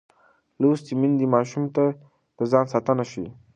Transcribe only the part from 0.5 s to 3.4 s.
لوستې میندې ماشوم ته د ځان ساتنه ښيي.